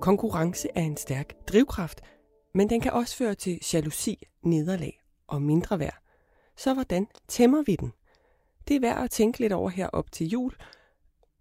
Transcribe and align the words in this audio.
Konkurrence 0.00 0.68
er 0.74 0.82
en 0.82 0.96
stærk 0.96 1.34
drivkraft, 1.48 2.00
men 2.54 2.70
den 2.70 2.80
kan 2.80 2.92
også 2.92 3.16
føre 3.16 3.34
til 3.34 3.60
jalousi, 3.72 4.22
nederlag 4.42 5.00
og 5.26 5.42
mindre 5.42 5.78
værd. 5.78 6.02
Så 6.56 6.74
hvordan 6.74 7.06
tæmmer 7.28 7.62
vi 7.62 7.76
den? 7.76 7.92
Det 8.68 8.76
er 8.76 8.80
værd 8.80 9.04
at 9.04 9.10
tænke 9.10 9.38
lidt 9.38 9.52
over 9.52 9.70
her 9.70 9.86
op 9.86 10.12
til 10.12 10.26
jul, 10.26 10.54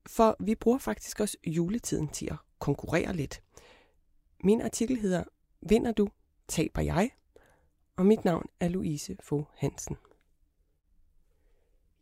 for 0.08 0.36
vi 0.40 0.56
bruger 0.56 0.78
faktisk 0.78 1.20
også 1.20 1.38
juletiden 1.48 2.08
til 2.08 2.28
at 2.32 2.38
konkurrere 2.60 3.14
lidt. 3.14 3.42
Min 4.44 4.62
artikel 4.62 5.00
hedder 5.00 5.24
Vinder 5.62 5.92
du, 5.92 6.10
taber 6.48 6.82
jeg, 6.82 7.12
og 7.96 8.06
mit 8.06 8.26
navn 8.26 8.46
er 8.60 8.68
Louise 8.70 9.18
Fogh 9.20 9.46
Hansen. 9.56 9.98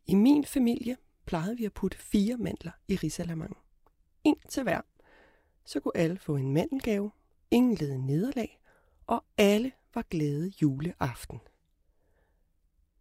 I 0.06 0.14
min 0.14 0.44
familie 0.44 0.96
plejede 1.26 1.56
vi 1.56 1.64
at 1.64 1.72
putte 1.72 1.98
fire 1.98 2.36
mandler 2.36 2.70
i 2.88 2.96
risalamangen. 2.96 3.56
En 4.24 4.38
til 4.48 4.62
hver. 4.62 4.80
Så 5.64 5.80
kunne 5.80 5.96
alle 5.96 6.18
få 6.18 6.36
en 6.36 6.52
mandelgave, 6.52 7.10
ingen 7.50 7.74
led 7.74 7.98
nederlag, 7.98 8.60
og 9.06 9.24
alle 9.38 9.72
var 9.94 10.02
glade 10.10 10.52
juleaften. 10.62 11.40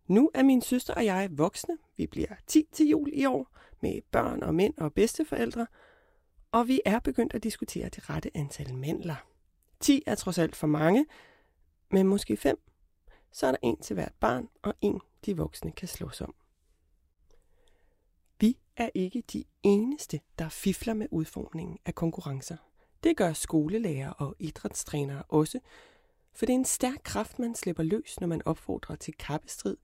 Nu 0.08 0.32
er 0.34 0.44
min 0.44 0.62
søster 0.62 0.94
og 0.94 1.06
jeg 1.06 1.30
voksne. 1.32 1.78
Vi 1.98 2.08
bliver 2.08 2.36
10 2.48 2.68
til 2.72 2.88
jul 2.88 3.10
i 3.14 3.26
år 3.26 3.58
med 3.82 4.02
børn 4.12 4.44
og 4.44 4.56
mænd 4.56 4.74
og 4.78 4.94
bedsteforældre, 4.94 5.68
og 6.52 6.68
vi 6.68 6.82
er 6.86 7.00
begyndt 7.00 7.34
at 7.34 7.44
diskutere 7.44 7.90
det 7.90 8.10
rette 8.10 8.38
antal 8.38 8.74
mandler. 8.74 9.16
10 9.80 10.04
er 10.06 10.16
trods 10.16 10.38
alt 10.38 10.56
for 10.56 10.68
mange, 10.68 11.06
men 11.92 12.08
måske 12.08 12.38
5. 12.38 12.60
Så 13.32 13.48
er 13.48 13.52
der 13.52 13.58
en 13.62 13.78
til 13.78 13.94
hvert 13.94 14.14
barn, 14.20 14.50
og 14.62 14.74
en 14.82 15.02
de 15.26 15.38
voksne 15.38 15.72
kan 15.72 15.88
slås 15.88 16.22
om. 16.22 16.36
Er 18.78 18.90
ikke 18.94 19.24
de 19.34 19.44
eneste, 19.64 20.20
der 20.40 20.50
fifler 20.50 20.94
med 20.94 21.08
udformningen 21.12 21.78
af 21.86 21.96
konkurrencer. 21.96 22.58
Det 23.04 23.18
gør 23.18 23.34
skolelærer 23.34 24.10
og 24.10 24.36
idrætstrænere 24.40 25.24
også, 25.30 25.60
for 26.34 26.46
det 26.46 26.54
er 26.54 26.58
en 26.58 26.66
stærk 26.66 27.02
kraft, 27.04 27.40
man 27.40 27.56
slipper 27.56 27.84
løs, 27.84 28.20
når 28.20 28.28
man 28.28 28.42
opfordrer 28.46 28.96
til 28.96 29.14
kappestrid. 29.14 29.78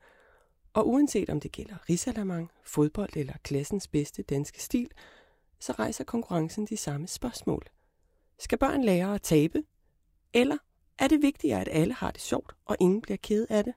Og 0.74 0.88
uanset 0.88 1.30
om 1.30 1.40
det 1.40 1.52
gælder 1.52 1.90
risalamang, 1.90 2.52
fodbold 2.64 3.10
eller 3.16 3.34
klassens 3.44 3.88
bedste 3.88 4.24
danske 4.24 4.62
stil, 4.64 4.92
så 5.60 5.72
rejser 5.72 6.04
konkurrencen 6.04 6.66
de 6.66 6.78
samme 6.78 7.08
spørgsmål. 7.08 7.64
Skal 8.40 8.58
børn 8.58 8.84
lære 8.84 9.16
at 9.16 9.22
tabe? 9.22 9.64
Eller 10.34 10.58
er 10.98 11.08
det 11.08 11.22
vigtigere, 11.22 11.62
at 11.62 11.70
alle 11.72 11.94
har 11.94 12.12
det 12.12 12.22
sjovt, 12.22 12.56
og 12.66 12.78
ingen 12.80 13.02
bliver 13.02 13.18
ked 13.18 13.48
af 13.50 13.64
det? 13.64 13.74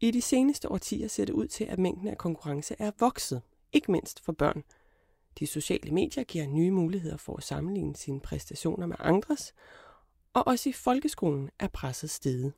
I 0.00 0.10
de 0.10 0.22
seneste 0.22 0.70
årtier 0.70 1.08
ser 1.08 1.24
det 1.24 1.32
ud 1.32 1.46
til, 1.46 1.64
at 1.64 1.78
mængden 1.78 2.08
af 2.08 2.18
konkurrence 2.18 2.76
er 2.78 2.90
vokset, 2.98 3.42
ikke 3.72 3.92
mindst 3.92 4.24
for 4.24 4.32
børn. 4.32 4.64
De 5.38 5.46
sociale 5.46 5.90
medier 5.90 6.24
giver 6.24 6.46
nye 6.46 6.70
muligheder 6.70 7.16
for 7.16 7.36
at 7.36 7.42
sammenligne 7.42 7.96
sine 7.96 8.20
præstationer 8.20 8.86
med 8.86 8.96
andres, 8.98 9.54
og 10.32 10.46
også 10.46 10.68
i 10.68 10.72
folkeskolen 10.72 11.50
er 11.58 11.68
presset 11.68 12.10
steget. 12.10 12.52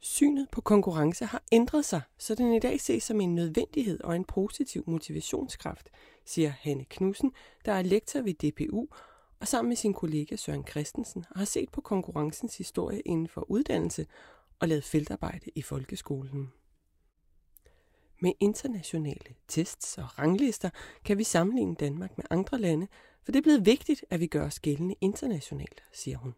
Synet 0.00 0.48
på 0.52 0.60
konkurrence 0.60 1.24
har 1.24 1.42
ændret 1.52 1.84
sig, 1.84 2.00
så 2.18 2.34
den 2.34 2.54
i 2.54 2.58
dag 2.58 2.80
ses 2.80 3.02
som 3.02 3.20
en 3.20 3.34
nødvendighed 3.34 4.00
og 4.00 4.16
en 4.16 4.24
positiv 4.24 4.84
motivationskraft, 4.86 5.88
siger 6.24 6.48
Hanne 6.48 6.84
Knudsen, 6.84 7.32
der 7.64 7.72
er 7.72 7.82
lektor 7.82 8.20
ved 8.20 8.34
DPU 8.34 8.86
og 9.40 9.48
sammen 9.48 9.68
med 9.68 9.76
sin 9.76 9.94
kollega 9.94 10.36
Søren 10.36 10.66
Christensen 10.66 11.24
har 11.36 11.44
set 11.44 11.70
på 11.70 11.80
konkurrencens 11.80 12.58
historie 12.58 13.00
inden 13.00 13.28
for 13.28 13.50
uddannelse 13.50 14.06
og 14.60 14.68
lavet 14.68 14.84
feltarbejde 14.84 15.50
i 15.54 15.62
folkeskolen. 15.62 16.52
Med 18.22 18.32
internationale 18.40 19.34
tests 19.48 19.98
og 19.98 20.18
ranglister 20.18 20.70
kan 21.04 21.18
vi 21.18 21.24
sammenligne 21.24 21.74
Danmark 21.74 22.18
med 22.18 22.24
andre 22.30 22.58
lande, 22.58 22.86
for 23.24 23.32
det 23.32 23.38
er 23.38 23.42
blevet 23.42 23.66
vigtigt, 23.66 24.04
at 24.10 24.20
vi 24.20 24.26
gør 24.26 24.46
os 24.46 24.60
gældende 24.60 24.94
internationalt, 25.00 25.82
siger 25.92 26.18
hun. 26.18 26.34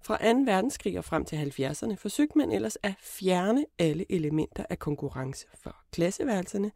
Fra 0.00 0.32
2. 0.32 0.38
verdenskrig 0.38 0.98
og 0.98 1.04
frem 1.04 1.24
til 1.24 1.36
70'erne 1.36 1.94
forsøgte 1.94 2.38
man 2.38 2.52
ellers 2.52 2.76
at 2.82 2.94
fjerne 3.00 3.66
alle 3.78 4.12
elementer 4.12 4.64
af 4.70 4.78
konkurrence 4.78 5.46
for 5.54 5.76
klasseværelserne, 5.92 6.72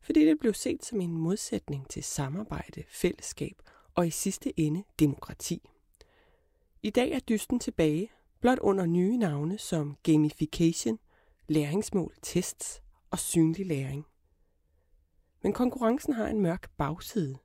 fordi 0.00 0.26
det 0.26 0.38
blev 0.38 0.54
set 0.54 0.84
som 0.84 1.00
en 1.00 1.16
modsætning 1.16 1.88
til 1.88 2.02
samarbejde, 2.02 2.82
fællesskab 2.88 3.62
og 3.94 4.06
i 4.06 4.10
sidste 4.10 4.60
ende 4.60 4.84
demokrati. 4.98 5.68
I 6.82 6.90
dag 6.90 7.10
er 7.12 7.20
dysten 7.20 7.60
tilbage, 7.60 8.10
blot 8.40 8.58
under 8.58 8.86
nye 8.86 9.16
navne 9.16 9.58
som 9.58 9.96
gamification, 10.02 10.98
læringsmål, 11.48 12.14
tests 12.22 12.82
og 13.12 13.18
synlig 13.18 13.66
læring. 13.66 14.06
Men 15.42 15.52
konkurrencen 15.52 16.12
har 16.12 16.26
en 16.26 16.40
mørk 16.40 16.70
bagside. 16.76 17.38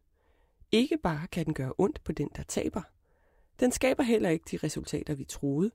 Ikke 0.71 0.97
bare 0.97 1.27
kan 1.27 1.45
den 1.45 1.53
gøre 1.53 1.73
ondt 1.77 2.03
på 2.03 2.11
den, 2.11 2.29
der 2.35 2.43
taber. 2.43 2.81
Den 3.59 3.71
skaber 3.71 4.03
heller 4.03 4.29
ikke 4.29 4.45
de 4.51 4.57
resultater, 4.57 5.15
vi 5.15 5.25
troede. 5.25 5.71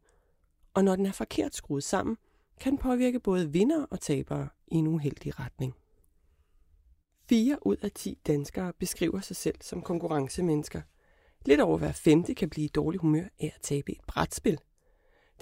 Og 0.75 0.85
når 0.85 0.97
den 0.97 1.07
er 1.07 1.13
forkert 1.13 1.55
skruet 1.55 1.85
sammen, 1.85 2.17
kan 2.61 2.73
den 2.73 2.79
påvirke 2.79 3.21
både 3.21 3.53
vinder 3.53 3.87
og 3.91 4.01
tabere 4.01 4.49
i 4.67 4.75
en 4.75 4.87
uheldig 4.87 5.41
retning. 5.41 5.75
4 7.29 7.67
ud 7.67 7.77
af 7.77 7.91
10 7.91 8.19
danskere 8.27 8.73
beskriver 8.73 9.21
sig 9.21 9.37
selv 9.37 9.57
som 9.61 9.83
konkurrencemennesker. 9.83 10.83
Lidt 11.47 11.61
over 11.61 11.79
hver 11.79 11.93
femte 11.93 12.35
kan 12.35 12.51
blive 12.51 12.65
i 12.65 12.69
dårlig 12.69 13.01
humør 13.01 13.25
af 13.41 13.53
at 13.55 13.63
tabe 13.63 13.93
et 13.93 14.05
brætspil. 14.07 14.59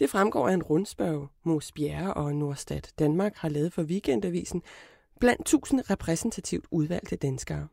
Det 0.00 0.10
fremgår 0.10 0.48
af 0.48 0.54
en 0.54 0.62
rundspørg, 0.62 1.28
Mos 1.42 1.72
Bjerre 1.72 2.14
og 2.14 2.34
Nordstat 2.34 2.92
Danmark 2.98 3.36
har 3.36 3.48
lavet 3.48 3.72
for 3.72 3.82
Weekendavisen 3.82 4.62
blandt 5.20 5.40
1000 5.40 5.90
repræsentativt 5.90 6.66
udvalgte 6.70 7.16
danskere. 7.16 7.68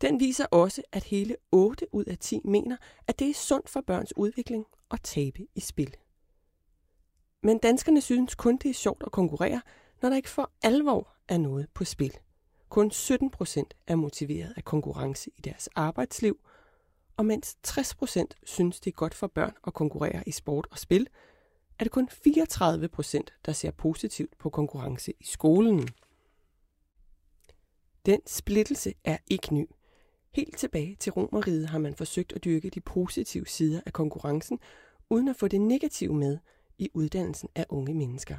Den 0.00 0.20
viser 0.20 0.46
også, 0.50 0.82
at 0.92 1.04
hele 1.04 1.36
8 1.52 1.86
ud 1.92 2.04
af 2.04 2.18
10 2.18 2.40
mener, 2.44 2.76
at 3.06 3.18
det 3.18 3.30
er 3.30 3.34
sundt 3.34 3.68
for 3.68 3.80
børns 3.80 4.16
udvikling 4.16 4.66
at 4.90 5.00
tabe 5.02 5.46
i 5.54 5.60
spil. 5.60 5.96
Men 7.42 7.58
danskerne 7.58 8.00
synes 8.00 8.34
kun, 8.34 8.56
det 8.56 8.70
er 8.70 8.74
sjovt 8.74 9.02
at 9.06 9.12
konkurrere, 9.12 9.60
når 10.02 10.08
der 10.08 10.16
ikke 10.16 10.28
for 10.28 10.50
alvor 10.62 11.08
er 11.28 11.38
noget 11.38 11.66
på 11.74 11.84
spil. 11.84 12.18
Kun 12.68 12.90
17 12.90 13.30
procent 13.30 13.74
er 13.86 13.96
motiveret 13.96 14.54
af 14.56 14.64
konkurrence 14.64 15.30
i 15.36 15.40
deres 15.40 15.68
arbejdsliv, 15.74 16.38
og 17.16 17.26
mens 17.26 17.56
60% 17.66 18.24
synes, 18.44 18.80
det 18.80 18.90
er 18.90 18.94
godt 18.94 19.14
for 19.14 19.26
børn 19.26 19.54
at 19.66 19.74
konkurrere 19.74 20.22
i 20.26 20.30
sport 20.30 20.66
og 20.70 20.78
spil, 20.78 21.08
er 21.78 21.84
det 21.84 21.92
kun 21.92 22.08
34%, 22.08 23.20
der 23.44 23.52
ser 23.52 23.70
positivt 23.70 24.38
på 24.38 24.50
konkurrence 24.50 25.12
i 25.20 25.24
skolen. 25.24 25.88
Den 28.06 28.20
splittelse 28.26 28.94
er 29.04 29.16
ikke 29.30 29.54
ny. 29.54 29.66
Helt 30.34 30.58
tilbage 30.58 30.96
til 31.00 31.12
Romeriet 31.12 31.68
har 31.68 31.78
man 31.78 31.94
forsøgt 31.94 32.32
at 32.32 32.44
dyrke 32.44 32.70
de 32.70 32.80
positive 32.80 33.46
sider 33.46 33.80
af 33.86 33.92
konkurrencen, 33.92 34.58
uden 35.10 35.28
at 35.28 35.36
få 35.36 35.48
det 35.48 35.60
negative 35.60 36.14
med 36.14 36.38
i 36.78 36.90
uddannelsen 36.94 37.48
af 37.54 37.66
unge 37.68 37.94
mennesker. 37.94 38.36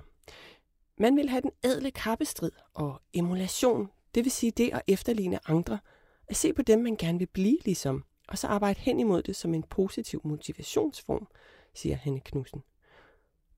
Man 0.97 1.17
vil 1.17 1.29
have 1.29 1.41
den 1.41 1.51
ædle 1.63 1.91
kappestrid 1.91 2.51
og 2.73 3.01
emulation, 3.13 3.89
det 4.15 4.23
vil 4.23 4.31
sige 4.31 4.51
det 4.51 4.69
at 4.73 4.81
efterligne 4.87 5.49
andre, 5.49 5.79
at 6.27 6.35
se 6.35 6.53
på 6.53 6.61
dem, 6.61 6.79
man 6.79 6.95
gerne 6.95 7.19
vil 7.19 7.27
blive 7.33 7.57
ligesom, 7.65 8.03
og 8.33 8.39
så 8.39 8.47
arbejde 8.47 8.79
hen 8.79 8.99
imod 8.99 9.23
det 9.23 9.35
som 9.35 9.53
en 9.53 9.63
positiv 9.63 10.21
motivationsform, 10.23 11.27
siger 11.73 11.95
Hanne 11.95 12.19
Knudsen. 12.19 12.63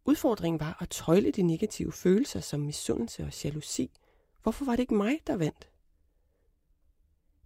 Udfordringen 0.06 0.59
var 0.59 0.78
at 0.81 0.90
tøjle 0.90 1.31
de 1.31 1.41
negative 1.41 1.91
følelser 1.91 2.40
som 2.40 2.59
misundelse 2.59 3.24
og 3.24 3.44
jalousi. 3.44 3.91
Hvorfor 4.44 4.66
var 4.66 4.72
det 4.72 4.80
ikke 4.80 4.96
mig, 4.96 5.19
der 5.28 5.35
vandt? 5.35 5.69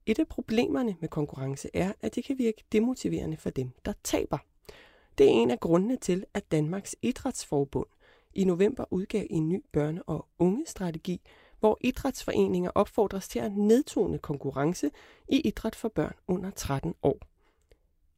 Et 0.05 0.19
af 0.19 0.27
problemerne 0.27 0.95
med 0.99 1.09
konkurrence 1.09 1.69
er, 1.73 1.93
at 2.01 2.15
det 2.15 2.23
kan 2.23 2.37
virke 2.37 2.63
demotiverende 2.71 3.37
for 3.37 3.49
dem, 3.49 3.71
der 3.85 3.93
taber. 4.03 4.37
Det 5.17 5.25
er 5.25 5.31
en 5.31 5.51
af 5.51 5.59
grundene 5.59 5.97
til, 5.97 6.25
at 6.33 6.51
Danmarks 6.51 6.95
Idrætsforbund 7.01 7.87
i 8.33 8.43
november 8.43 8.85
udgav 8.91 9.25
en 9.29 9.49
ny 9.49 9.63
børne- 9.77 10.03
og 10.07 10.27
unge 10.39 10.65
strategi, 10.67 11.21
hvor 11.59 11.77
idrætsforeninger 11.81 12.71
opfordres 12.75 13.27
til 13.27 13.39
at 13.39 13.51
nedtone 13.51 14.17
konkurrence 14.17 14.91
i 15.27 15.39
idræt 15.39 15.75
for 15.75 15.89
børn 15.89 16.15
under 16.27 16.51
13 16.51 16.93
år. 17.03 17.19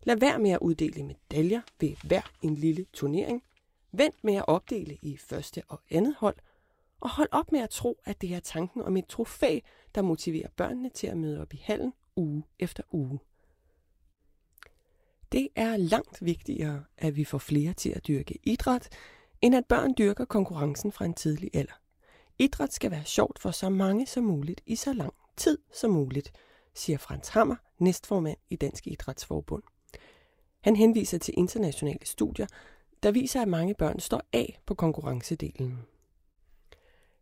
Lad 0.03 0.17
være 0.17 0.39
med 0.39 0.51
at 0.51 0.59
uddele 0.61 1.03
medaljer 1.03 1.61
ved 1.79 1.95
hver 2.03 2.31
en 2.41 2.55
lille 2.55 2.85
turnering. 2.93 3.43
Vent 3.91 4.23
med 4.23 4.35
at 4.35 4.45
opdele 4.47 4.97
i 5.01 5.17
første 5.17 5.63
og 5.67 5.81
andet 5.91 6.15
hold. 6.17 6.35
Og 6.99 7.09
hold 7.09 7.29
op 7.31 7.51
med 7.51 7.59
at 7.59 7.69
tro, 7.69 7.99
at 8.05 8.21
det 8.21 8.35
er 8.35 8.39
tanken 8.39 8.81
om 8.81 8.97
et 8.97 9.07
trofæ, 9.07 9.59
der 9.95 10.01
motiverer 10.01 10.49
børnene 10.55 10.89
til 10.89 11.07
at 11.07 11.17
møde 11.17 11.41
op 11.41 11.53
i 11.53 11.61
hallen 11.63 11.93
uge 12.15 12.43
efter 12.59 12.83
uge. 12.91 13.19
Det 15.31 15.47
er 15.55 15.77
langt 15.77 16.25
vigtigere, 16.25 16.83
at 16.97 17.15
vi 17.15 17.23
får 17.23 17.37
flere 17.37 17.73
til 17.73 17.89
at 17.89 18.07
dyrke 18.07 18.39
idræt, 18.43 18.89
end 19.41 19.55
at 19.55 19.65
børn 19.65 19.93
dyrker 19.97 20.25
konkurrencen 20.25 20.91
fra 20.91 21.05
en 21.05 21.13
tidlig 21.13 21.49
alder. 21.53 21.80
Idræt 22.41 22.73
skal 22.73 22.91
være 22.91 23.05
sjovt 23.05 23.39
for 23.39 23.51
så 23.51 23.69
mange 23.69 24.07
som 24.07 24.23
muligt 24.23 24.61
i 24.65 24.75
så 24.75 24.93
lang 24.93 25.13
tid 25.37 25.57
som 25.73 25.91
muligt, 25.91 26.31
siger 26.73 26.97
Frans 26.97 27.27
Hammer, 27.27 27.55
næstformand 27.79 28.37
i 28.49 28.55
Dansk 28.55 28.87
Idrætsforbund. 28.87 29.63
Han 30.61 30.75
henviser 30.75 31.17
til 31.17 31.33
internationale 31.37 32.05
studier, 32.05 32.47
der 33.03 33.11
viser, 33.11 33.41
at 33.41 33.47
mange 33.47 33.73
børn 33.73 33.99
står 33.99 34.21
af 34.33 34.59
på 34.65 34.73
konkurrencedelen. 34.73 35.79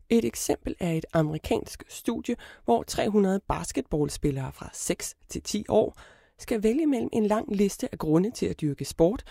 Et 0.10 0.26
eksempel 0.26 0.76
er 0.80 0.92
et 0.92 1.06
amerikansk 1.14 1.84
studie, 1.88 2.36
hvor 2.66 2.84
300 2.84 3.40
basketballspillere 3.48 4.52
fra 4.54 4.70
6 4.74 5.16
til 5.30 5.42
10 5.44 5.66
år 5.70 6.00
skal 6.38 6.64
vælge 6.64 6.88
mellem 6.88 7.10
en 7.14 7.26
lang 7.26 7.56
liste 7.56 7.90
af 7.92 7.98
grunde 7.98 8.32
til 8.32 8.46
at 8.46 8.62
dyrke 8.62 8.86
sport, 8.86 9.24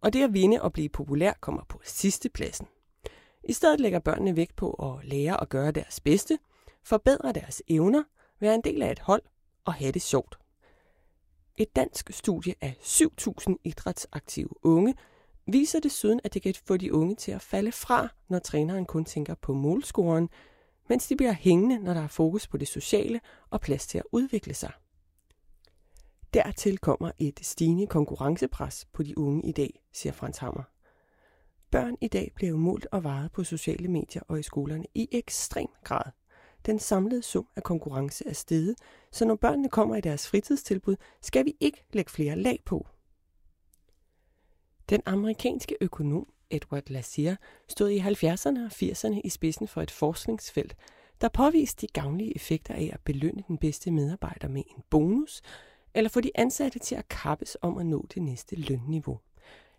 og 0.00 0.12
det 0.12 0.24
at 0.24 0.34
vinde 0.34 0.62
og 0.62 0.72
blive 0.72 0.88
populær 0.88 1.32
kommer 1.40 1.62
på 1.68 1.80
sidste 1.84 2.28
pladsen. 2.28 2.66
I 3.48 3.52
stedet 3.52 3.80
lægger 3.80 3.98
børnene 3.98 4.36
vægt 4.36 4.56
på 4.56 4.70
at 4.72 5.04
lære 5.04 5.40
at 5.40 5.48
gøre 5.48 5.70
deres 5.70 6.00
bedste, 6.00 6.38
forbedre 6.82 7.32
deres 7.32 7.62
evner, 7.68 8.02
være 8.40 8.54
en 8.54 8.60
del 8.64 8.82
af 8.82 8.92
et 8.92 8.98
hold 8.98 9.22
og 9.64 9.74
have 9.74 9.92
det 9.92 10.02
sjovt. 10.02 10.38
Et 11.56 11.76
dansk 11.76 12.10
studie 12.12 12.54
af 12.60 12.76
7.000 12.80 13.54
idrætsaktive 13.64 14.66
unge 14.66 14.94
viser 15.46 15.80
desuden, 15.80 16.20
at 16.24 16.34
det 16.34 16.42
kan 16.42 16.54
få 16.66 16.76
de 16.76 16.94
unge 16.94 17.14
til 17.14 17.32
at 17.32 17.42
falde 17.42 17.72
fra, 17.72 18.08
når 18.28 18.38
træneren 18.38 18.86
kun 18.86 19.04
tænker 19.04 19.34
på 19.34 19.52
målscoren, 19.52 20.28
mens 20.88 21.06
de 21.06 21.16
bliver 21.16 21.32
hængende, 21.32 21.78
når 21.78 21.94
der 21.94 22.00
er 22.00 22.08
fokus 22.08 22.48
på 22.48 22.56
det 22.56 22.68
sociale 22.68 23.20
og 23.50 23.60
plads 23.60 23.86
til 23.86 23.98
at 23.98 24.04
udvikle 24.12 24.54
sig. 24.54 24.72
Dertil 26.34 26.78
kommer 26.78 27.10
et 27.18 27.40
stigende 27.42 27.86
konkurrencepres 27.86 28.86
på 28.92 29.02
de 29.02 29.18
unge 29.18 29.48
i 29.48 29.52
dag, 29.52 29.82
siger 29.92 30.12
Frans 30.12 30.38
Hammer. 30.38 30.73
Børn 31.74 31.96
i 32.00 32.08
dag 32.08 32.32
bliver 32.34 32.56
målt 32.56 32.86
og 32.92 33.04
varet 33.04 33.32
på 33.32 33.44
sociale 33.44 33.88
medier 33.88 34.22
og 34.28 34.40
i 34.40 34.42
skolerne 34.42 34.84
i 34.94 35.08
ekstrem 35.12 35.66
grad. 35.84 36.12
Den 36.66 36.78
samlede 36.78 37.22
sum 37.22 37.48
af 37.56 37.62
konkurrence 37.62 38.28
er 38.28 38.32
steget, 38.32 38.74
så 39.12 39.24
når 39.24 39.34
børnene 39.34 39.68
kommer 39.68 39.96
i 39.96 40.00
deres 40.00 40.28
fritidstilbud, 40.28 40.96
skal 41.22 41.44
vi 41.44 41.56
ikke 41.60 41.84
lægge 41.92 42.10
flere 42.10 42.36
lag 42.36 42.62
på. 42.64 42.86
Den 44.90 45.00
amerikanske 45.06 45.76
økonom 45.80 46.32
Edward 46.50 46.90
Lassier 46.90 47.36
stod 47.68 47.90
i 47.90 47.98
70'erne 47.98 48.64
og 48.64 48.72
80'erne 48.72 49.20
i 49.24 49.28
spidsen 49.28 49.68
for 49.68 49.82
et 49.82 49.90
forskningsfelt, 49.90 50.76
der 51.20 51.28
påviste 51.28 51.86
de 51.86 51.92
gavnlige 51.92 52.36
effekter 52.36 52.74
af 52.74 52.90
at 52.92 53.00
belønne 53.04 53.42
den 53.48 53.58
bedste 53.58 53.90
medarbejder 53.90 54.48
med 54.48 54.62
en 54.76 54.82
bonus, 54.90 55.42
eller 55.94 56.10
få 56.10 56.20
de 56.20 56.30
ansatte 56.34 56.78
til 56.78 56.94
at 56.94 57.08
kappes 57.08 57.56
om 57.62 57.78
at 57.78 57.86
nå 57.86 58.06
det 58.14 58.22
næste 58.22 58.56
lønniveau. 58.56 59.20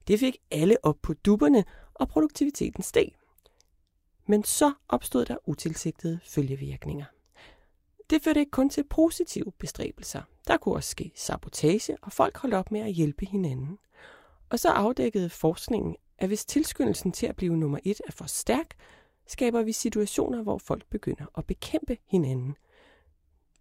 Det 0.08 0.20
fik 0.20 0.38
alle 0.52 0.78
op 0.84 0.98
på 1.02 1.14
dupperne, 1.14 1.66
og 1.94 2.08
produktiviteten 2.08 2.84
steg. 2.84 3.16
Men 4.26 4.44
så 4.44 4.74
opstod 4.90 5.26
der 5.26 5.38
utilsigtede 5.46 6.20
følgevirkninger. 6.24 7.06
Det 8.10 8.22
førte 8.22 8.40
ikke 8.40 8.52
kun 8.52 8.70
til 8.70 8.84
positive 8.84 9.52
bestræbelser. 9.60 10.22
Der 10.48 10.58
kunne 10.58 10.76
også 10.76 10.90
ske 10.90 11.12
sabotage, 11.16 11.98
og 12.02 12.12
folk 12.12 12.38
holdt 12.38 12.56
op 12.56 12.72
med 12.72 12.82
at 12.82 12.92
hjælpe 12.92 13.26
hinanden. 13.26 13.78
Og 14.50 14.60
så 14.60 14.70
afdækkede 14.70 15.30
forskningen, 15.30 15.96
at 16.18 16.28
hvis 16.28 16.46
tilskyndelsen 16.46 17.12
til 17.12 17.28
at 17.28 17.36
blive 17.36 17.58
nummer 17.58 17.80
et 17.84 18.02
er 18.08 18.12
for 18.12 18.26
stærk, 18.26 18.76
skaber 19.28 19.64
vi 19.64 19.72
situationer, 19.72 20.44
hvor 20.44 20.58
folk 20.58 20.86
begynder 20.90 21.26
at 21.38 21.46
bekæmpe 21.46 21.98
hinanden. 22.08 22.56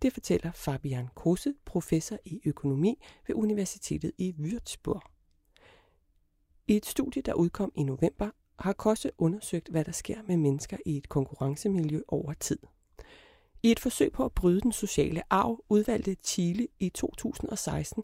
Det 0.03 0.13
fortæller 0.13 0.53
Fabian 0.53 1.09
Kose, 1.15 1.55
professor 1.65 2.19
i 2.25 2.41
økonomi 2.45 3.03
ved 3.27 3.35
Universitetet 3.35 4.13
i 4.19 4.35
Würzburg. 4.39 5.14
I 6.69 6.77
et 6.77 6.87
studie, 6.87 7.23
der 7.23 7.35
udkom 7.35 7.73
i 7.75 7.83
november, 7.83 8.31
har 8.59 8.73
Kosse 8.73 9.11
undersøgt, 9.19 9.69
hvad 9.69 9.85
der 9.85 9.93
sker 9.93 10.19
med 10.27 10.37
mennesker 10.37 10.77
i 10.87 10.97
et 10.97 11.09
konkurrencemiljø 11.09 12.01
over 12.09 12.33
tid. 12.33 12.59
I 13.63 13.71
et 13.71 13.81
forsøg 13.81 14.13
på 14.13 14.25
at 14.25 14.33
bryde 14.33 14.61
den 14.61 14.73
sociale 14.73 15.23
arv 15.31 15.65
udvalgte 15.69 16.17
Chile 16.25 16.69
i 16.81 16.89
2016 16.89 18.03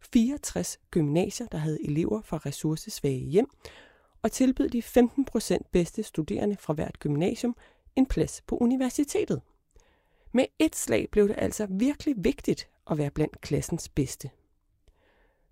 64 0.00 0.78
gymnasier, 0.90 1.46
der 1.46 1.58
havde 1.58 1.84
elever 1.84 2.22
fra 2.22 2.36
ressourcesvage 2.36 3.18
hjem, 3.18 3.46
og 4.22 4.32
tilbød 4.32 4.68
de 4.68 4.82
15 4.82 5.24
procent 5.24 5.70
bedste 5.70 6.02
studerende 6.02 6.56
fra 6.56 6.72
hvert 6.72 6.98
gymnasium 6.98 7.56
en 7.96 8.06
plads 8.06 8.42
på 8.46 8.56
universitetet. 8.56 9.42
Med 10.32 10.44
et 10.58 10.76
slag 10.76 11.08
blev 11.10 11.28
det 11.28 11.34
altså 11.38 11.66
virkelig 11.70 12.14
vigtigt 12.18 12.68
at 12.90 12.98
være 12.98 13.10
blandt 13.10 13.40
klassens 13.40 13.88
bedste. 13.88 14.30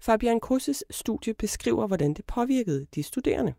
Fabian 0.01 0.41
Krusses 0.41 0.85
studie 0.91 1.35
beskriver, 1.35 1.87
hvordan 1.87 2.15
det 2.15 2.25
påvirkede 2.25 2.87
de 2.95 3.03
studerende. 3.03 3.55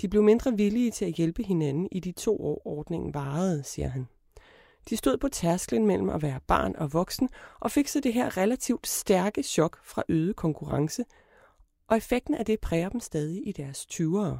De 0.00 0.08
blev 0.08 0.22
mindre 0.22 0.56
villige 0.56 0.90
til 0.90 1.04
at 1.04 1.12
hjælpe 1.12 1.42
hinanden 1.42 1.88
i 1.92 2.00
de 2.00 2.12
to 2.12 2.44
år 2.44 2.62
ordningen 2.64 3.14
varede, 3.14 3.64
siger 3.64 3.88
han. 3.88 4.08
De 4.88 4.96
stod 4.96 5.16
på 5.16 5.28
tærsklen 5.28 5.86
mellem 5.86 6.08
at 6.08 6.22
være 6.22 6.40
barn 6.46 6.76
og 6.76 6.92
voksen 6.92 7.28
og 7.60 7.70
fik 7.70 7.88
så 7.88 8.00
det 8.00 8.14
her 8.14 8.36
relativt 8.36 8.86
stærke 8.86 9.42
chok 9.42 9.84
fra 9.84 10.02
øget 10.08 10.36
konkurrence, 10.36 11.04
og 11.86 11.96
effekten 11.96 12.34
af 12.34 12.44
det 12.44 12.60
præger 12.60 12.88
dem 12.88 13.00
stadig 13.00 13.48
i 13.48 13.52
deres 13.52 13.86
20'ere. 13.92 14.38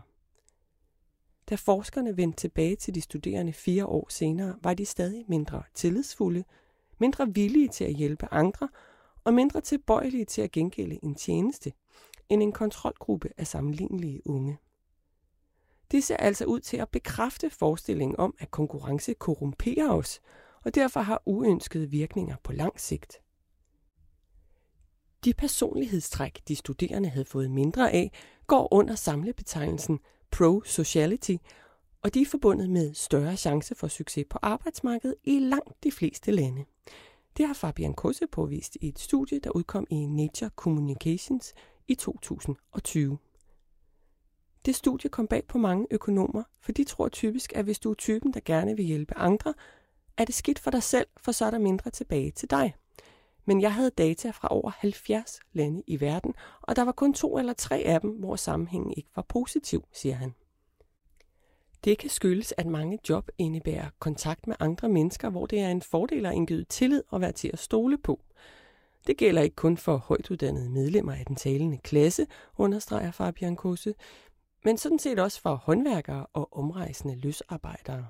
Da 1.51 1.55
forskerne 1.55 2.17
vendte 2.17 2.37
tilbage 2.37 2.77
til 2.77 2.95
de 2.95 3.01
studerende 3.01 3.53
fire 3.53 3.87
år 3.87 4.07
senere, 4.09 4.57
var 4.63 4.75
de 4.75 4.87
stadig 4.87 5.25
mindre 5.29 5.63
tillidsfulde, 5.75 6.45
mindre 6.99 7.35
villige 7.35 7.69
til 7.69 7.85
at 7.85 7.95
hjælpe 7.95 8.29
andre 8.31 8.69
og 9.25 9.35
mindre 9.35 9.61
tilbøjelige 9.61 10.25
til 10.25 10.43
at 10.43 10.53
gengælde 10.53 10.99
en 11.03 11.15
tjeneste 11.15 11.73
end 12.29 12.43
en 12.43 12.53
kontrolgruppe 12.53 13.29
af 13.37 13.47
sammenlignelige 13.47 14.27
unge. 14.27 14.59
Det 15.91 16.05
ser 16.05 16.17
altså 16.17 16.45
ud 16.45 16.61
til 16.61 16.77
at 16.77 16.89
bekræfte 16.89 17.51
forestillingen 17.51 18.17
om, 18.19 18.35
at 18.39 18.51
konkurrence 18.51 19.15
korrumperer 19.15 19.91
os, 19.91 20.21
og 20.65 20.75
derfor 20.75 21.01
har 21.01 21.23
uønskede 21.27 21.91
virkninger 21.91 22.37
på 22.45 22.53
lang 22.53 22.81
sigt. 22.81 23.21
De 25.25 25.35
personlighedstræk, 25.35 26.43
de 26.49 26.57
studerende 26.57 27.09
havde 27.09 27.25
fået 27.25 27.51
mindre 27.51 27.93
af, 27.93 28.13
går 28.47 28.75
under 28.75 28.95
samlebetegnelsen 28.95 29.99
pro-sociality, 30.31 31.37
og 32.03 32.15
de 32.15 32.23
er 32.23 32.27
forbundet 32.27 32.71
med 32.71 32.95
større 32.95 33.37
chance 33.37 33.75
for 33.75 33.89
succes 33.89 34.25
på 34.31 34.39
arbejdsmarkedet 34.43 35.17
i 35.25 35.39
langt 35.39 35.85
de 35.85 35.93
fleste 35.93 36.31
lande. 36.31 36.65
Det 37.37 37.47
har 37.47 37.55
Fabian 37.55 37.95
Kosse 37.95 38.27
påvist 38.27 38.77
i 38.81 38.89
et 38.89 38.99
studie, 38.99 39.39
der 39.39 39.51
udkom 39.51 39.87
i 39.91 40.07
Nature 40.07 40.51
Communications 40.57 41.55
i 41.89 41.95
2020. 41.95 43.19
Det 44.67 44.75
studie 44.75 45.11
kom 45.11 45.27
bag 45.27 45.45
på 45.49 45.59
mange 45.59 45.87
økonomer, 45.91 46.43
for 46.61 46.73
de 46.73 46.85
tror 46.85 47.09
typisk, 47.09 47.53
at 47.57 47.65
hvis 47.65 47.79
du 47.79 47.91
er 47.91 47.95
typen, 47.95 48.35
der 48.35 48.41
gerne 48.45 48.77
vil 48.77 48.85
hjælpe 48.85 49.17
andre, 49.17 49.55
er 50.17 50.25
det 50.25 50.35
skidt 50.35 50.59
for 50.59 50.71
dig 50.71 50.83
selv, 50.83 51.07
for 51.17 51.33
så 51.33 51.45
er 51.45 51.51
der 51.51 51.59
mindre 51.59 51.91
tilbage 51.91 52.31
til 52.31 52.51
dig. 52.51 52.75
Men 53.45 53.61
jeg 53.61 53.75
havde 53.75 53.91
data 53.91 54.31
fra 54.31 54.49
over 54.51 54.71
70 54.71 55.41
lande 55.53 55.83
i 55.87 56.01
verden, 56.01 56.35
og 56.63 56.77
der 56.77 56.83
var 56.83 56.93
kun 56.93 57.15
to 57.15 57.39
eller 57.39 57.53
tre 57.53 57.77
af 57.79 58.01
dem, 58.01 58.11
hvor 58.11 58.37
sammenhængen 58.37 58.93
ikke 58.97 59.11
var 59.17 59.23
positiv, 59.29 59.85
siger 59.93 60.15
han. 60.15 60.35
Det 61.85 61.99
kan 61.99 62.11
skyldes, 62.11 62.55
at 62.57 62.67
mange 62.67 62.99
job 63.09 63.29
indebærer 63.39 63.91
kontakt 63.99 64.47
med 64.47 64.57
andre 64.61 64.89
mennesker, 64.89 65.31
hvor 65.31 65.47
det 65.47 65.61
er 65.61 65.69
en 65.69 65.83
fordel 65.83 66.27
at 66.27 66.35
indgyde 66.35 66.65
tillid 66.65 67.03
og 67.09 67.21
være 67.21 67.33
til 67.33 67.51
at 67.53 67.59
stole 67.59 67.99
på. 67.99 68.21
Det 69.07 69.17
gælder 69.17 69.43
ikke 69.43 69.57
kun 69.57 69.77
for 69.77 69.97
højtuddannede 69.97 70.71
medlemmer 70.71 71.13
af 71.13 71.25
den 71.27 71.37
talende 71.37 71.79
klasse, 71.79 72.27
understreger 72.57 73.11
Fabian 73.11 73.57
Kose, 73.57 73.95
men 74.65 74.79
sådan 74.79 74.99
set 74.99 75.19
også 75.19 75.41
for 75.41 75.55
håndværkere 75.55 76.27
og 76.33 76.57
omrejsende 76.57 77.17
løsarbejdere. 77.17 78.07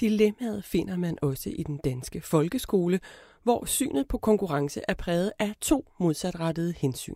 Dilemmaet 0.00 0.64
finder 0.64 0.96
man 0.96 1.18
også 1.22 1.50
i 1.50 1.62
den 1.62 1.80
danske 1.84 2.20
folkeskole, 2.20 3.00
hvor 3.42 3.64
synet 3.64 4.08
på 4.08 4.18
konkurrence 4.18 4.80
er 4.88 4.94
præget 4.94 5.32
af 5.38 5.54
to 5.60 5.88
modsatrettede 5.98 6.74
hensyn. 6.78 7.14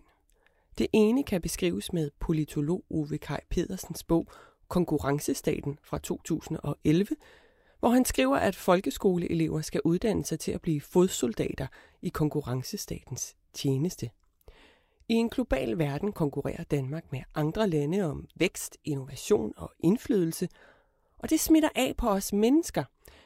Det 0.77 0.87
ene 0.93 1.23
kan 1.23 1.41
beskrives 1.41 1.93
med 1.93 2.09
politolog 2.19 2.83
Ove 2.89 3.17
Kaj 3.17 3.41
Pedersens 3.49 4.03
bog 4.03 4.27
Konkurrencestaten 4.69 5.79
fra 5.83 5.97
2011, 5.97 7.15
hvor 7.79 7.89
han 7.89 8.05
skriver, 8.05 8.37
at 8.37 8.55
folkeskoleelever 8.55 9.61
skal 9.61 9.81
uddanne 9.83 10.25
sig 10.25 10.39
til 10.39 10.51
at 10.51 10.61
blive 10.61 10.81
fodsoldater 10.81 11.67
i 12.01 12.09
konkurrencestatens 12.09 13.35
tjeneste. 13.53 14.09
I 15.07 15.13
en 15.13 15.29
global 15.29 15.77
verden 15.77 16.11
konkurrerer 16.11 16.63
Danmark 16.63 17.11
med 17.11 17.21
andre 17.35 17.69
lande 17.69 18.01
om 18.01 18.27
vækst, 18.35 18.77
innovation 18.83 19.53
og 19.57 19.73
indflydelse, 19.79 20.49
og 21.17 21.29
det 21.29 21.39
smitter 21.39 21.69
af 21.75 21.93
på 21.97 22.09
os 22.09 22.33
mennesker, 22.33 22.83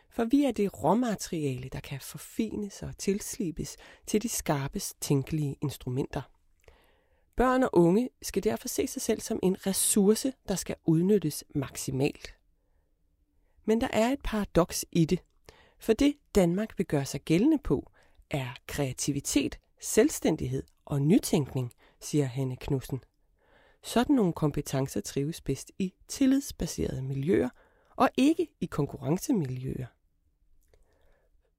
for 0.09 0.23
vi 0.25 0.43
er 0.43 0.51
det 0.51 0.83
råmateriale, 0.83 1.69
der 1.69 1.79
kan 1.79 1.99
forfines 2.01 2.83
og 2.83 2.97
tilslibes 2.97 3.77
til 4.07 4.23
de 4.23 4.29
skarpest 4.29 5.01
tænkelige 5.01 5.57
instrumenter. 5.61 6.21
Børn 7.35 7.63
og 7.63 7.69
unge 7.73 8.09
skal 8.21 8.43
derfor 8.43 8.67
se 8.67 8.87
sig 8.87 9.01
selv 9.01 9.21
som 9.21 9.39
en 9.43 9.67
ressource, 9.67 10.33
der 10.47 10.55
skal 10.55 10.75
udnyttes 10.85 11.43
maksimalt. 11.55 12.35
Men 13.65 13.81
der 13.81 13.87
er 13.93 14.09
et 14.09 14.19
paradoks 14.23 14.85
i 14.91 15.05
det, 15.05 15.19
for 15.79 15.93
det 15.93 16.15
Danmark 16.35 16.77
vil 16.77 16.85
gøre 16.85 17.05
sig 17.05 17.21
gældende 17.21 17.57
på, 17.57 17.91
er 18.29 18.55
kreativitet, 18.67 19.59
selvstændighed 19.81 20.63
og 20.85 21.01
nytænkning, 21.01 21.71
siger 22.01 22.25
Hanne 22.25 22.55
Knudsen. 22.55 23.03
Sådan 23.83 24.15
nogle 24.15 24.33
kompetencer 24.33 25.01
trives 25.01 25.41
bedst 25.41 25.71
i 25.79 25.93
tillidsbaserede 26.07 27.01
miljøer 27.01 27.49
og 27.95 28.09
ikke 28.17 28.47
i 28.59 28.65
konkurrencemiljøer. 28.65 29.87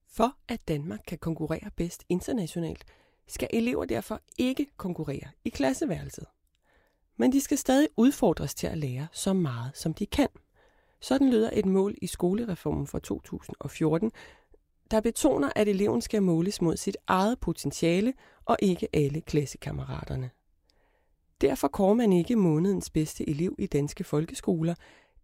For 0.06 0.36
at 0.48 0.68
Danmark 0.68 1.00
kan 1.06 1.18
konkurrere 1.18 1.70
bedst 1.76 2.04
internationalt, 2.08 2.84
skal 3.26 3.48
elever 3.52 3.84
derfor 3.84 4.20
ikke 4.38 4.66
konkurrere 4.76 5.28
i 5.44 5.48
klasseværelset. 5.48 6.26
Men 7.16 7.32
de 7.32 7.40
skal 7.40 7.58
stadig 7.58 7.88
udfordres 7.96 8.54
til 8.54 8.66
at 8.66 8.78
lære 8.78 9.06
så 9.12 9.32
meget, 9.32 9.70
som 9.74 9.94
de 9.94 10.06
kan. 10.06 10.28
Sådan 11.00 11.30
lyder 11.30 11.50
et 11.52 11.66
mål 11.66 11.94
i 12.02 12.06
skolereformen 12.06 12.86
fra 12.86 12.98
2014, 12.98 14.12
der 14.90 15.00
betoner, 15.00 15.50
at 15.56 15.68
eleven 15.68 16.02
skal 16.02 16.22
måles 16.22 16.62
mod 16.62 16.76
sit 16.76 16.96
eget 17.06 17.40
potentiale 17.40 18.14
og 18.44 18.56
ikke 18.62 18.88
alle 18.92 19.20
klassekammeraterne. 19.20 20.30
Derfor 21.40 21.68
kårer 21.68 21.94
man 21.94 22.12
ikke 22.12 22.36
månedens 22.36 22.90
bedste 22.90 23.28
elev 23.28 23.54
i 23.58 23.66
danske 23.66 24.04
folkeskoler, 24.04 24.74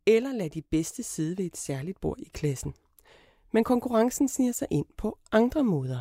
eller 0.07 0.33
lader 0.33 0.49
de 0.49 0.62
bedste 0.62 1.02
sidde 1.02 1.38
ved 1.38 1.45
et 1.45 1.57
særligt 1.57 2.00
bord 2.00 2.19
i 2.19 2.30
klassen. 2.35 2.75
Men 3.52 3.64
konkurrencen 3.64 4.28
sniger 4.28 4.52
sig 4.52 4.69
ind 4.71 4.87
på 4.97 5.19
andre 5.33 5.64
måder. 5.64 6.00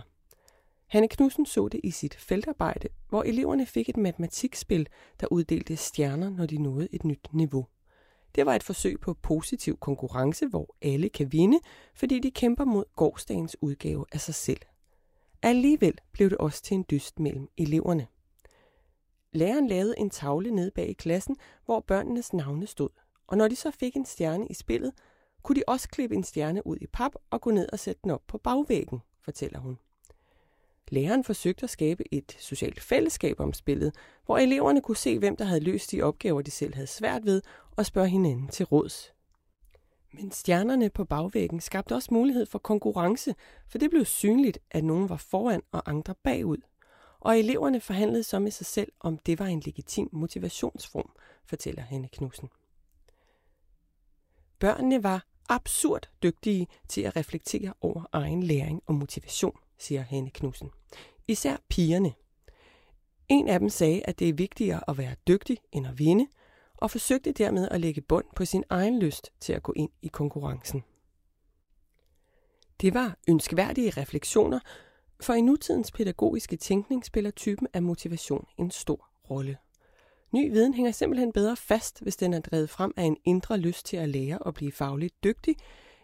Hanne 0.90 1.08
Knudsen 1.08 1.46
så 1.46 1.68
det 1.68 1.80
i 1.84 1.92
sit 1.92 2.16
feltarbejde, 2.16 2.88
hvor 3.10 3.24
eleverne 3.24 3.66
fik 3.66 3.90
et 3.90 3.98
matematikspil, 3.98 4.88
der 5.20 5.28
uddelte 5.32 5.78
stjerner, 5.78 6.30
når 6.30 6.46
de 6.46 6.58
nåede 6.58 6.88
et 6.92 7.04
nyt 7.04 7.28
niveau. 7.32 7.66
Det 8.36 8.46
var 8.46 8.56
et 8.56 8.64
forsøg 8.64 9.00
på 9.00 9.14
positiv 9.14 9.78
konkurrence, 9.78 10.48
hvor 10.48 10.76
alle 10.82 11.10
kan 11.10 11.32
vinde, 11.32 11.60
fordi 11.94 12.20
de 12.20 12.32
kæmper 12.32 12.66
mod 12.66 12.84
gårdsdagens 12.96 13.58
udgave 13.62 14.06
af 14.12 14.22
sig 14.22 14.36
selv. 14.36 14.60
Alligevel 15.42 15.98
blev 16.12 16.30
det 16.30 16.38
også 16.38 16.64
til 16.64 16.76
en 16.76 16.86
dyst 16.92 17.20
mellem 17.20 17.48
eleverne. 17.58 18.08
Læreren 19.32 19.68
lavede 19.68 19.96
en 19.98 20.10
tavle 20.10 20.52
nede 20.52 20.72
bag 20.72 20.90
i 20.90 20.94
klassen, 20.94 21.36
hvor 21.66 21.80
børnenes 21.80 22.34
navne 22.34 22.68
stod. 22.68 22.90
Og 23.28 23.38
når 23.38 23.48
de 23.48 23.56
så 23.56 23.72
fik 23.72 23.96
en 23.96 24.06
stjerne 24.06 24.48
i 24.48 24.54
spillet, 24.54 24.94
kunne 25.44 25.56
de 25.56 25.64
også 25.68 25.90
klippe 25.90 26.16
en 26.16 26.24
stjerne 26.24 26.68
ud 26.68 26.78
i 26.82 26.88
pap 26.88 27.12
og 27.30 27.42
gå 27.42 27.52
ned 27.52 27.70
og 27.74 27.80
sætte 27.80 28.02
den 28.04 28.12
op 28.12 28.24
på 28.28 28.38
bagvæggen, 28.38 29.00
fortæller 29.22 29.60
hun. 29.60 29.78
Læreren 30.90 31.24
forsøgte 31.24 31.64
at 31.64 31.70
skabe 31.70 32.14
et 32.14 32.36
socialt 32.40 32.82
fællesskab 32.82 33.40
om 33.40 33.54
spillet, 33.54 33.96
hvor 34.26 34.38
eleverne 34.38 34.82
kunne 34.82 34.98
se, 34.98 35.20
hvem 35.20 35.36
der 35.36 35.46
havde 35.46 35.64
løst 35.64 35.92
de 35.92 36.02
opgaver, 36.02 36.42
de 36.42 36.52
selv 36.52 36.74
havde 36.74 36.88
svært 36.88 37.26
ved, 37.26 37.42
og 37.76 37.86
spørge 37.86 38.10
hinanden 38.10 38.48
til 38.48 38.66
råds. 38.66 39.14
Men 40.14 40.32
stjernerne 40.32 40.90
på 40.90 41.06
bagvæggen 41.06 41.62
skabte 41.62 41.96
også 41.96 42.14
mulighed 42.14 42.46
for 42.46 42.60
konkurrence, 42.60 43.36
for 43.68 43.78
det 43.78 43.90
blev 43.90 44.06
synligt, 44.06 44.60
at 44.72 44.84
nogen 44.84 45.10
var 45.10 45.18
foran 45.18 45.62
og 45.72 45.90
andre 45.90 46.16
bagud. 46.24 46.58
Og 47.20 47.40
eleverne 47.40 47.82
forhandlede 47.82 48.24
så 48.24 48.40
med 48.40 48.52
sig 48.52 48.66
selv, 48.66 48.92
om 49.00 49.18
det 49.18 49.40
var 49.40 49.46
en 49.46 49.60
legitim 49.60 50.10
motivationsform, 50.12 51.12
fortæller 51.46 51.82
Hanne 51.82 52.08
Knudsen. 52.08 52.50
Børnene 54.60 55.04
var 55.04 55.26
absurd 55.50 56.10
dygtige 56.24 56.68
til 56.88 57.02
at 57.02 57.16
reflektere 57.16 57.74
over 57.82 58.06
egen 58.12 58.44
læring 58.44 58.82
og 58.86 58.96
motivation, 58.96 59.58
siger 59.80 60.02
Hanne 60.02 60.30
Knudsen. 60.30 60.70
Især 61.28 61.58
pigerne. 61.70 62.14
En 63.30 63.48
af 63.48 63.60
dem 63.60 63.70
sagde, 63.70 64.02
at 64.06 64.20
det 64.20 64.30
er 64.30 64.34
vigtigere 64.34 64.90
at 64.90 64.98
være 64.98 65.16
dygtig 65.28 65.58
end 65.72 65.88
at 65.88 66.00
vinde, 66.00 66.28
og 66.78 66.92
forsøgte 66.92 67.32
dermed 67.32 67.68
at 67.72 67.82
lægge 67.82 68.02
bund 68.02 68.26
på 68.36 68.46
sin 68.46 68.64
egen 68.70 69.00
lyst 69.00 69.32
til 69.40 69.54
at 69.54 69.64
gå 69.64 69.74
ind 69.76 69.90
i 70.02 70.08
konkurrencen. 70.08 70.84
Det 72.82 72.94
var 72.94 73.18
ønskværdige 73.30 73.90
refleksioner, 73.90 74.60
for 75.22 75.34
i 75.34 75.42
nutidens 75.42 75.92
pædagogiske 75.92 76.58
tænkning 76.58 77.06
spiller 77.06 77.32
typen 77.32 77.68
af 77.74 77.82
motivation 77.82 78.48
en 78.58 78.72
stor 78.72 79.10
rolle. 79.30 79.58
Ny 80.32 80.52
viden 80.52 80.74
hænger 80.74 80.92
simpelthen 80.92 81.32
bedre 81.32 81.56
fast, 81.56 82.02
hvis 82.02 82.16
den 82.16 82.34
er 82.34 82.40
drevet 82.40 82.70
frem 82.70 82.94
af 82.98 83.04
en 83.04 83.18
indre 83.26 83.58
lyst 83.58 83.86
til 83.86 83.98
at 83.98 84.10
lære 84.10 84.40
og 84.40 84.54
blive 84.54 84.72
fagligt 84.72 85.24
dygtig, 85.24 85.56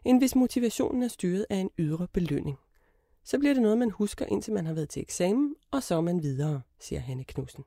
end 0.06 0.20
hvis 0.20 0.36
motivationen 0.36 1.04
er 1.04 1.08
styret 1.08 1.46
af 1.50 1.58
en 1.58 1.70
ydre 1.80 2.08
belønning. 2.14 2.58
Så 3.26 3.40
bliver 3.40 3.54
det 3.54 3.64
noget, 3.64 3.78
man 3.78 3.92
husker, 3.92 4.26
indtil 4.26 4.54
man 4.54 4.66
har 4.66 4.74
været 4.74 4.90
til 4.90 5.02
eksamen, 5.02 5.56
og 5.72 5.84
så 5.84 5.96
er 5.96 6.02
man 6.02 6.24
videre, 6.24 6.62
siger 6.80 7.00
Hanne 7.00 7.24
Knudsen. 7.24 7.64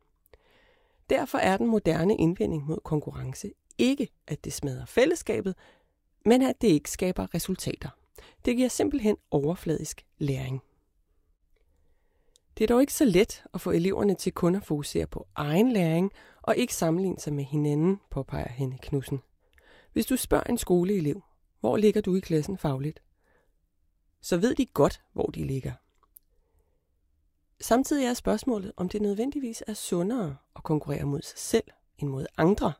Derfor 1.10 1.38
er 1.38 1.56
den 1.56 1.66
moderne 1.66 2.16
indvending 2.16 2.66
mod 2.66 2.78
konkurrence 2.84 3.52
ikke, 3.78 4.08
at 4.26 4.44
det 4.44 4.52
smadrer 4.52 4.84
fællesskabet, 4.84 5.54
men 6.24 6.42
at 6.42 6.60
det 6.60 6.68
ikke 6.68 6.90
skaber 6.90 7.34
resultater. 7.34 7.88
Det 8.44 8.56
giver 8.56 8.68
simpelthen 8.68 9.16
overfladisk 9.30 10.06
læring. 10.18 10.62
Det 12.58 12.64
er 12.64 12.68
dog 12.68 12.80
ikke 12.80 12.94
så 12.94 13.04
let 13.04 13.44
at 13.54 13.60
få 13.60 13.70
eleverne 13.70 14.14
til 14.14 14.32
kun 14.32 14.54
at 14.54 14.64
fokusere 14.64 15.06
på 15.06 15.26
egen 15.34 15.72
læring 15.72 16.12
og 16.42 16.56
ikke 16.56 16.74
sammenligne 16.74 17.20
sig 17.20 17.32
med 17.32 17.44
hinanden, 17.44 18.00
påpeger 18.10 18.48
Henne 18.48 18.78
Knudsen. 18.82 19.20
Hvis 19.92 20.06
du 20.06 20.16
spørger 20.16 20.44
en 20.44 20.58
skoleelev, 20.58 21.22
hvor 21.60 21.76
ligger 21.76 22.00
du 22.00 22.16
i 22.16 22.20
klassen 22.20 22.58
fagligt, 22.58 23.02
så 24.20 24.37
ved 24.37 24.54
de 24.54 24.66
godt, 24.66 25.02
hvor 25.12 25.26
de 25.26 25.44
ligger. 25.44 25.72
Samtidig 27.60 28.06
er 28.06 28.14
spørgsmålet, 28.14 28.72
om 28.76 28.88
det 28.88 29.02
nødvendigvis 29.02 29.62
er 29.66 29.75
sundere 29.75 30.37
at 30.56 30.62
konkurrere 30.62 31.04
mod 31.04 31.22
sig 31.22 31.38
selv 31.38 31.64
end 31.98 32.08
mod 32.08 32.26
andre. 32.37 32.72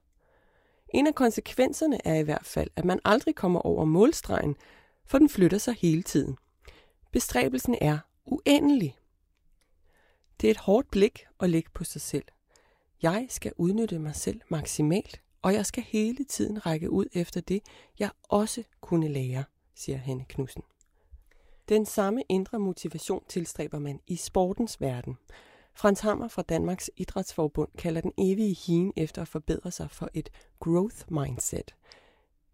En 0.95 1.07
af 1.07 1.15
konsekvenserne 1.15 2.07
er 2.07 2.15
i 2.15 2.23
hvert 2.23 2.47
fald, 2.47 2.71
at 2.77 2.85
man 2.85 3.01
aldrig 3.05 3.35
kommer 3.35 3.61
over 3.61 3.85
målstregen, 3.85 4.57
for 5.07 5.19
den 5.19 5.29
flytter 5.29 5.59
sig 5.59 5.75
hele 5.75 6.03
tiden. 6.03 6.37
Bestræbelsen 7.13 7.77
er 7.81 7.99
uendelig. 8.25 8.97
Det 10.41 10.47
er 10.47 10.51
et 10.51 10.57
hårdt 10.57 10.91
blik 10.91 11.27
at 11.41 11.51
lægge 11.51 11.71
på 11.75 11.85
sig 11.85 12.01
selv. 12.01 12.25
Jeg 13.03 13.27
skal 13.29 13.53
udnytte 13.57 13.99
mig 13.99 14.15
selv 14.15 14.41
maksimalt, 14.49 15.23
og 15.43 15.55
jeg 15.55 15.67
skal 15.67 15.83
hele 15.83 16.25
tiden 16.25 16.67
række 16.67 16.91
ud 16.91 17.07
efter 17.13 17.41
det, 17.41 17.63
jeg 17.99 18.11
også 18.23 18.65
kunne 18.81 19.09
lære, 19.09 19.45
siger 19.75 19.99
Hanne 19.99 20.25
Knudsen. 20.29 20.63
Den 21.69 21.87
samme 21.87 22.23
indre 22.29 22.59
motivation 22.59 23.25
tilstræber 23.29 23.79
man 23.79 24.01
i 24.07 24.17
sportens 24.17 24.81
verden. 24.81 25.19
Frans 25.75 26.01
Hammer 26.01 26.29
fra 26.29 26.43
Danmarks 26.43 26.91
Idrætsforbund 26.97 27.69
kalder 27.79 28.01
den 28.01 28.13
evige 28.19 28.55
hien 28.55 28.93
efter 28.97 29.23
at 29.23 29.29
forbedre 29.29 29.71
sig 29.71 29.91
for 29.91 30.11
et 30.15 30.31
growth 30.61 31.13
mindset. 31.13 31.75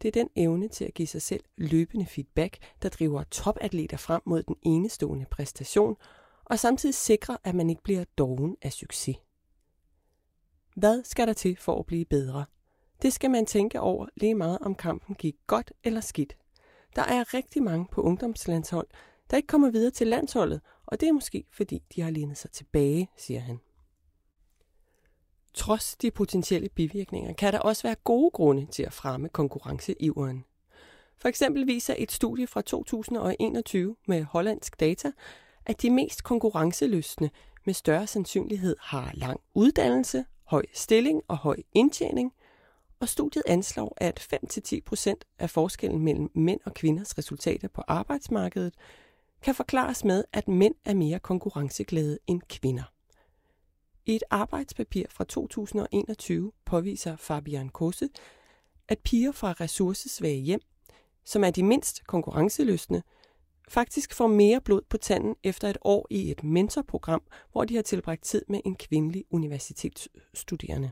Det 0.02 0.08
er 0.08 0.12
den 0.12 0.28
evne 0.36 0.68
til 0.68 0.84
at 0.84 0.94
give 0.94 1.08
sig 1.08 1.22
selv 1.22 1.44
løbende 1.56 2.06
feedback, 2.06 2.58
der 2.82 2.88
driver 2.88 3.22
topatleter 3.22 3.96
frem 3.96 4.22
mod 4.24 4.42
den 4.42 4.56
enestående 4.62 5.26
præstation, 5.30 5.96
og 6.44 6.58
samtidig 6.58 6.94
sikrer, 6.94 7.36
at 7.44 7.54
man 7.54 7.70
ikke 7.70 7.82
bliver 7.82 8.04
doven 8.18 8.56
af 8.62 8.72
succes. 8.72 9.16
Hvad 10.76 11.04
skal 11.04 11.26
der 11.26 11.32
til 11.32 11.56
for 11.56 11.78
at 11.78 11.86
blive 11.86 12.04
bedre? 12.04 12.44
Det 13.02 13.12
skal 13.12 13.30
man 13.30 13.46
tænke 13.46 13.80
over 13.80 14.06
lige 14.16 14.34
meget 14.34 14.58
om 14.58 14.74
kampen 14.74 15.14
gik 15.14 15.36
godt 15.46 15.72
eller 15.84 16.00
skidt. 16.00 16.36
Der 16.96 17.02
er 17.02 17.34
rigtig 17.34 17.62
mange 17.62 17.86
på 17.92 18.02
ungdomslandshold, 18.02 18.86
der 19.30 19.36
ikke 19.36 19.46
kommer 19.46 19.70
videre 19.70 19.90
til 19.90 20.06
landsholdet, 20.06 20.60
og 20.86 21.00
det 21.00 21.08
er 21.08 21.12
måske 21.12 21.44
fordi, 21.52 21.82
de 21.94 22.00
har 22.00 22.10
lignet 22.10 22.38
sig 22.38 22.50
tilbage, 22.50 23.10
siger 23.16 23.40
han. 23.40 23.60
Trods 25.54 25.96
de 25.96 26.10
potentielle 26.10 26.68
bivirkninger 26.68 27.32
kan 27.32 27.52
der 27.52 27.58
også 27.58 27.82
være 27.82 27.94
gode 28.04 28.30
grunde 28.30 28.66
til 28.66 28.82
at 28.82 28.92
fremme 28.92 29.28
konkurrenceiveren. 29.28 30.44
For 31.16 31.28
eksempel 31.28 31.66
viser 31.66 31.94
et 31.98 32.12
studie 32.12 32.46
fra 32.46 32.62
2021 32.62 33.96
med 34.08 34.24
hollandsk 34.24 34.80
data, 34.80 35.12
at 35.66 35.82
de 35.82 35.90
mest 35.90 36.24
konkurrencelystne 36.24 37.30
med 37.64 37.74
større 37.74 38.06
sandsynlighed 38.06 38.76
har 38.80 39.10
lang 39.14 39.40
uddannelse, 39.54 40.24
høj 40.44 40.64
stilling 40.72 41.22
og 41.28 41.36
høj 41.36 41.56
indtjening, 41.72 42.32
og 43.00 43.08
studiet 43.08 43.42
anslår, 43.46 43.94
at 43.96 44.20
5-10% 44.20 45.14
af 45.38 45.50
forskellen 45.50 46.00
mellem 46.00 46.30
mænd 46.34 46.60
og 46.64 46.74
kvinders 46.74 47.18
resultater 47.18 47.68
på 47.68 47.82
arbejdsmarkedet 47.88 48.74
kan 49.42 49.54
forklares 49.54 50.04
med, 50.04 50.24
at 50.32 50.48
mænd 50.48 50.74
er 50.84 50.94
mere 50.94 51.18
konkurrenceglade 51.18 52.18
end 52.26 52.40
kvinder. 52.48 52.92
I 54.06 54.16
et 54.16 54.22
arbejdspapir 54.30 55.04
fra 55.10 55.24
2021 55.24 56.52
påviser 56.64 57.16
Fabian 57.16 57.68
Kosse, 57.68 58.08
at 58.88 58.98
piger 58.98 59.32
fra 59.32 59.52
ressourcesvage 59.52 60.40
hjem, 60.40 60.60
som 61.24 61.44
er 61.44 61.50
de 61.50 61.62
mindst 61.62 62.06
konkurrenceløsne, 62.06 63.02
faktisk 63.68 64.14
får 64.14 64.26
mere 64.26 64.60
blod 64.60 64.82
på 64.88 64.96
tanden 64.96 65.36
efter 65.42 65.70
et 65.70 65.78
år 65.80 66.06
i 66.10 66.30
et 66.30 66.44
mentorprogram, 66.44 67.22
hvor 67.52 67.64
de 67.64 67.74
har 67.74 67.82
tilbragt 67.82 68.24
tid 68.24 68.42
med 68.48 68.60
en 68.64 68.76
kvindelig 68.76 69.24
universitetsstuderende. 69.30 70.90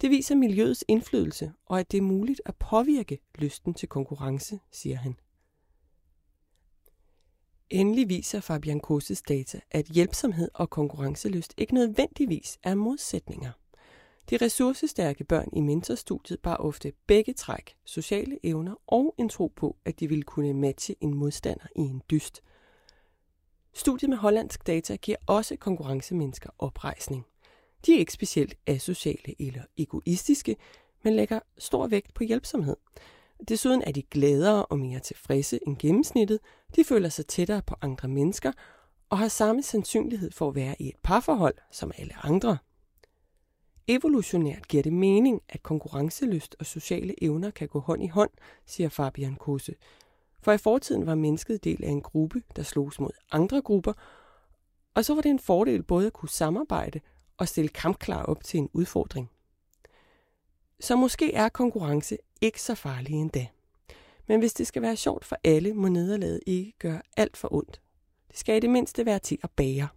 Det 0.00 0.10
viser 0.10 0.34
miljøets 0.34 0.84
indflydelse, 0.88 1.52
og 1.66 1.80
at 1.80 1.92
det 1.92 1.98
er 1.98 2.02
muligt 2.02 2.40
at 2.46 2.56
påvirke 2.56 3.18
lysten 3.38 3.74
til 3.74 3.88
konkurrence, 3.88 4.60
siger 4.72 4.96
han. 4.96 5.16
Endelig 7.70 8.08
viser 8.08 8.40
Fabian 8.40 8.80
Koses 8.80 9.22
data, 9.22 9.60
at 9.70 9.86
hjælpsomhed 9.86 10.48
og 10.54 10.70
konkurrencelyst 10.70 11.54
ikke 11.56 11.74
nødvendigvis 11.74 12.58
er 12.62 12.74
modsætninger. 12.74 13.52
De 14.30 14.36
ressourcestærke 14.36 15.24
børn 15.24 15.48
i 15.52 15.60
mentorstudiet 15.60 16.40
bar 16.40 16.56
ofte 16.56 16.92
begge 17.06 17.32
træk, 17.32 17.76
sociale 17.84 18.38
evner 18.42 18.74
og 18.86 19.14
en 19.18 19.28
tro 19.28 19.52
på, 19.56 19.76
at 19.84 20.00
de 20.00 20.08
ville 20.08 20.22
kunne 20.22 20.54
matche 20.54 20.94
en 21.00 21.14
modstander 21.14 21.66
i 21.76 21.80
en 21.80 22.02
dyst. 22.10 22.42
Studiet 23.72 24.08
med 24.08 24.16
hollandsk 24.18 24.66
data 24.66 24.96
giver 24.96 25.16
også 25.26 25.56
konkurrencemennesker 25.56 26.50
oprejsning. 26.58 27.26
De 27.86 27.94
er 27.94 27.98
ikke 27.98 28.12
specielt 28.12 28.54
asociale 28.66 29.42
eller 29.42 29.62
egoistiske, 29.76 30.56
men 31.04 31.14
lægger 31.14 31.40
stor 31.58 31.86
vægt 31.86 32.14
på 32.14 32.24
hjælpsomhed. 32.24 32.76
Desuden 33.48 33.82
er 33.86 33.92
de 33.92 34.02
gladere 34.02 34.66
og 34.66 34.78
mere 34.78 35.00
tilfredse 35.00 35.60
end 35.66 35.76
gennemsnittet, 35.76 36.38
de 36.76 36.84
føler 36.84 37.08
sig 37.08 37.26
tættere 37.26 37.62
på 37.62 37.74
andre 37.80 38.08
mennesker 38.08 38.52
og 39.10 39.18
har 39.18 39.28
samme 39.28 39.62
sandsynlighed 39.62 40.30
for 40.30 40.48
at 40.48 40.54
være 40.54 40.74
i 40.78 40.88
et 40.88 40.96
parforhold 41.02 41.54
som 41.70 41.92
alle 41.98 42.26
andre. 42.26 42.58
Evolutionært 43.88 44.68
giver 44.68 44.82
det 44.82 44.92
mening, 44.92 45.42
at 45.48 45.62
konkurrencelyst 45.62 46.56
og 46.58 46.66
sociale 46.66 47.24
evner 47.24 47.50
kan 47.50 47.68
gå 47.68 47.80
hånd 47.80 48.04
i 48.04 48.08
hånd, 48.08 48.30
siger 48.66 48.88
Fabian 48.88 49.36
Kose. 49.36 49.74
For 50.42 50.52
i 50.52 50.58
fortiden 50.58 51.06
var 51.06 51.14
mennesket 51.14 51.64
del 51.64 51.84
af 51.84 51.88
en 51.88 52.00
gruppe, 52.00 52.42
der 52.56 52.62
slogs 52.62 53.00
mod 53.00 53.10
andre 53.32 53.62
grupper, 53.62 53.92
og 54.94 55.04
så 55.04 55.14
var 55.14 55.22
det 55.22 55.30
en 55.30 55.38
fordel 55.38 55.82
både 55.82 56.06
at 56.06 56.12
kunne 56.12 56.28
samarbejde 56.28 57.00
og 57.38 57.48
stille 57.48 57.68
kampklar 57.68 58.22
op 58.22 58.44
til 58.44 58.58
en 58.58 58.68
udfordring. 58.72 59.30
Så 60.80 60.96
måske 60.96 61.34
er 61.34 61.48
konkurrence 61.48 62.18
ikke 62.40 62.62
så 62.62 62.74
farlig 62.74 63.12
endda. 63.12 63.46
Men 64.26 64.38
hvis 64.40 64.52
det 64.52 64.66
skal 64.66 64.82
være 64.82 64.96
sjovt 64.96 65.24
for 65.24 65.36
alle, 65.44 65.74
må 65.74 65.88
nederlaget 65.88 66.40
ikke 66.46 66.72
gøre 66.78 67.02
alt 67.16 67.36
for 67.36 67.54
ondt. 67.54 67.80
Det 68.28 68.38
skal 68.38 68.56
i 68.56 68.60
det 68.60 68.70
mindste 68.70 69.06
være 69.06 69.18
til 69.18 69.38
at 69.42 69.50
bære. 69.50 69.88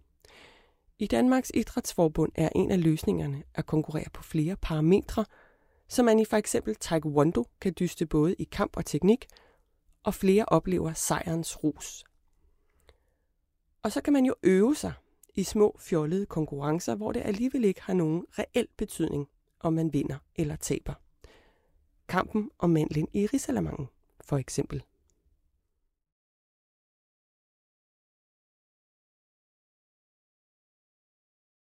I 0.98 1.06
Danmarks 1.06 1.50
Idrætsforbund 1.54 2.32
er 2.34 2.48
en 2.54 2.70
af 2.70 2.82
løsningerne 2.82 3.42
at 3.54 3.66
konkurrere 3.66 4.10
på 4.12 4.22
flere 4.22 4.56
parametre, 4.56 5.24
så 5.88 6.02
man 6.02 6.18
i 6.18 6.24
for 6.24 6.36
eksempel 6.36 6.74
taekwondo 6.74 7.44
kan 7.60 7.74
dyste 7.78 8.06
både 8.06 8.34
i 8.34 8.44
kamp 8.44 8.76
og 8.76 8.86
teknik, 8.86 9.26
og 10.02 10.14
flere 10.14 10.44
oplever 10.44 10.92
sejrens 10.92 11.64
rus. 11.64 12.04
Og 13.82 13.92
så 13.92 14.00
kan 14.00 14.12
man 14.12 14.24
jo 14.24 14.34
øve 14.42 14.74
sig 14.74 14.92
i 15.38 15.42
små 15.44 15.76
fjollede 15.80 16.26
konkurrencer, 16.26 16.94
hvor 16.94 17.12
det 17.12 17.22
alligevel 17.24 17.64
ikke 17.64 17.82
har 17.82 17.94
nogen 17.94 18.26
reel 18.38 18.68
betydning, 18.76 19.28
om 19.60 19.72
man 19.72 19.92
vinder 19.92 20.16
eller 20.36 20.56
taber. 20.56 20.94
Kampen 22.08 22.50
om 22.58 22.70
mandlen 22.70 23.08
i 23.12 23.26
Risalamangen, 23.26 23.88
for 24.20 24.36
eksempel. 24.36 24.82